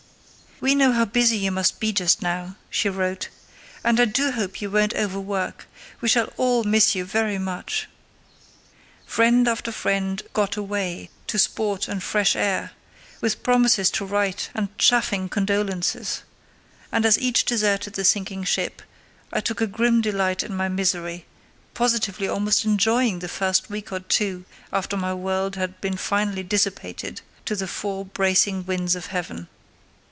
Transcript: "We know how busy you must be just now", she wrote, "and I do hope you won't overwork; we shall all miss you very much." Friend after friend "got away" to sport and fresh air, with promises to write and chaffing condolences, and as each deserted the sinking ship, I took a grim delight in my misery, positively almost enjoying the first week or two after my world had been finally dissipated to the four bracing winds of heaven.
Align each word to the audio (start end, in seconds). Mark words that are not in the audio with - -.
"We 0.63 0.75
know 0.75 0.91
how 0.91 1.05
busy 1.05 1.37
you 1.39 1.49
must 1.49 1.79
be 1.79 1.91
just 1.91 2.21
now", 2.21 2.55
she 2.69 2.87
wrote, 2.87 3.29
"and 3.83 3.99
I 3.99 4.05
do 4.05 4.29
hope 4.33 4.61
you 4.61 4.69
won't 4.69 4.93
overwork; 4.93 5.67
we 6.01 6.07
shall 6.07 6.31
all 6.37 6.63
miss 6.63 6.93
you 6.93 7.03
very 7.03 7.39
much." 7.39 7.87
Friend 9.07 9.47
after 9.47 9.71
friend 9.71 10.21
"got 10.33 10.57
away" 10.57 11.09
to 11.25 11.39
sport 11.39 11.87
and 11.87 12.03
fresh 12.03 12.35
air, 12.35 12.73
with 13.21 13.41
promises 13.41 13.89
to 13.89 14.05
write 14.05 14.51
and 14.53 14.77
chaffing 14.77 15.29
condolences, 15.29 16.21
and 16.91 17.07
as 17.07 17.17
each 17.17 17.43
deserted 17.43 17.93
the 17.93 18.05
sinking 18.05 18.43
ship, 18.43 18.83
I 19.33 19.39
took 19.39 19.61
a 19.61 19.65
grim 19.65 19.99
delight 19.99 20.43
in 20.43 20.55
my 20.55 20.69
misery, 20.69 21.25
positively 21.73 22.27
almost 22.27 22.65
enjoying 22.65 23.17
the 23.17 23.27
first 23.27 23.71
week 23.71 23.91
or 23.91 23.99
two 24.01 24.45
after 24.71 24.95
my 24.95 25.15
world 25.15 25.55
had 25.55 25.81
been 25.81 25.97
finally 25.97 26.43
dissipated 26.43 27.21
to 27.45 27.55
the 27.55 27.67
four 27.67 28.05
bracing 28.05 28.63
winds 28.67 28.95
of 28.95 29.07
heaven. 29.07 29.47